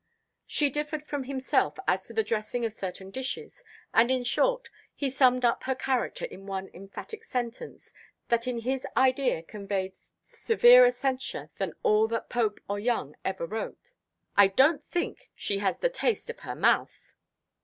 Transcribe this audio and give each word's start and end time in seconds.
She 0.47 0.71
differed 0.71 1.03
from 1.05 1.25
himself 1.25 1.77
as 1.87 2.07
to 2.07 2.13
the 2.15 2.23
dressing 2.23 2.65
of 2.65 2.73
certain 2.73 3.11
dishes; 3.11 3.63
and, 3.93 4.09
in 4.09 4.23
short, 4.23 4.71
he 4.95 5.11
summed 5.11 5.45
up 5.45 5.65
her 5.65 5.75
character 5.75 6.25
in 6.25 6.47
one 6.47 6.71
emphatic 6.73 7.23
sentence, 7.23 7.93
that 8.27 8.47
in 8.47 8.61
his 8.61 8.87
idea 8.97 9.43
conveyed 9.43 9.93
severer 10.27 10.89
censure 10.89 11.51
than 11.59 11.75
all 11.83 12.07
that 12.07 12.29
Pope 12.31 12.59
or 12.67 12.79
Young 12.79 13.15
ever 13.23 13.45
wrote" 13.45 13.91
I 14.35 14.47
don't 14.47 14.83
think 14.87 15.29
she 15.35 15.59
has 15.59 15.77
the 15.77 15.87
taste 15.87 16.31
of 16.31 16.39
her 16.39 16.55
mouth!" 16.55 17.13